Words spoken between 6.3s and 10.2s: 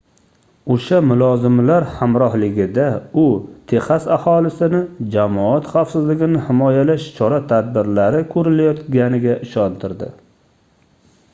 himoyalash chora-tadbirlari koʻrilayotganiga ishontirdi